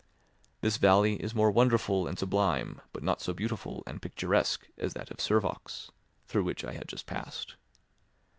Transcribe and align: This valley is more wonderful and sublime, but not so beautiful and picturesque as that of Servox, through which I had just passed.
This 0.61 0.77
valley 0.77 1.21
is 1.21 1.35
more 1.35 1.51
wonderful 1.51 2.07
and 2.07 2.17
sublime, 2.17 2.81
but 2.91 3.03
not 3.03 3.21
so 3.21 3.33
beautiful 3.33 3.83
and 3.85 4.01
picturesque 4.01 4.67
as 4.75 4.93
that 4.93 5.11
of 5.11 5.17
Servox, 5.17 5.91
through 6.25 6.45
which 6.45 6.65
I 6.65 6.73
had 6.73 6.87
just 6.87 7.05
passed. 7.05 7.53